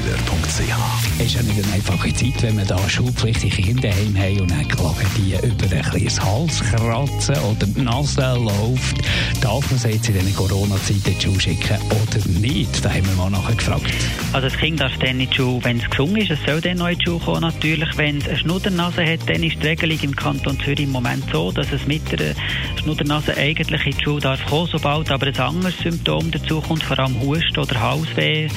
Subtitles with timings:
[0.00, 4.50] alexanderkeller.ch Es ist ja nicht eine einfache Zeit, wenn man da schulpflichtige Kinder haben und
[4.50, 8.98] dann klagen die über ein bisschen Halskratzen oder die Nase läuft.
[9.40, 12.84] Darf man sie jetzt in diesen Corona-Zeiten in die Schule schicken oder nicht?
[12.84, 13.92] Da haben wir mal nachher gefragt.
[14.32, 16.78] Also das Kind darf dann in die Schule, wenn es gesungen ist, es soll dann
[16.78, 17.40] noch in die Schule kommen.
[17.42, 21.24] Natürlich, wenn es eine Schnuddernase hat, dann ist die Regelung im Kanton Zürich im Moment
[21.32, 22.34] so, dass es mit der
[22.80, 26.98] Schnuddernase eigentlich in die Schule darf kommen, sobald aber ein anderes Symptom dazu kommt, vor
[26.98, 28.48] allem Husten oder Halsweh,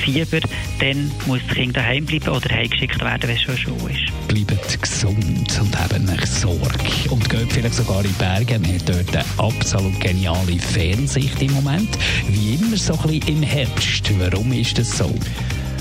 [0.00, 0.40] Fieber,
[0.80, 0.89] dann
[1.26, 4.28] muss das Kind daheim bleiben oder heimgeschickt werden, wenn es schon Schule ist.
[4.28, 7.10] Bleibt gesund und haben euch Sorge.
[7.10, 8.60] Und geht vielleicht sogar in die Berge.
[8.62, 11.88] Wir haben dort eine absolut geniale Fernsicht im Moment.
[12.28, 14.10] Wie immer so ein bisschen im Herbst.
[14.18, 15.14] Warum ist das so?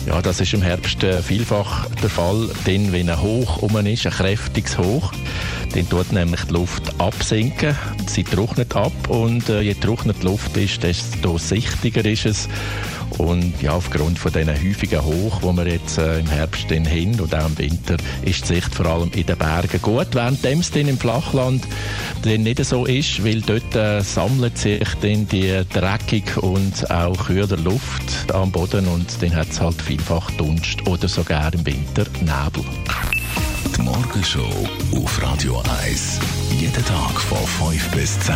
[0.07, 4.05] Ja, das ist im Herbst äh, vielfach der Fall, denn wenn ein Hoch um ist,
[4.05, 5.11] ein kräftiges Hoch,
[5.75, 7.75] dann tut nämlich die Luft absinken,
[8.07, 12.49] sie trocknet ab und äh, je trockener die Luft ist, desto sichtiger ist es
[13.17, 17.19] und ja, aufgrund von diesen häufigen Hoch, die wir jetzt äh, im Herbst dann haben
[17.19, 20.07] und auch im Winter, ist die Sicht vor allem in den Bergen gut.
[20.13, 21.67] Während es im Flachland
[22.23, 28.33] nicht so ist, weil dort äh, sammelt sich dann die dreckige und auch kühle Luft
[28.33, 32.63] am Boden und dann hat es halt vielfach Dunst oder sogar im Winter Nebel.
[33.75, 36.19] Die Morgenshow auf Radio 1.
[36.59, 38.35] Jeden Tag von 5 bis 10.